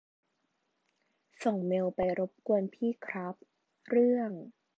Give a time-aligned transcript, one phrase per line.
[1.43, 3.35] ส่งเมลไปรบกวนพี่ครับ
[3.89, 4.31] เรื่อง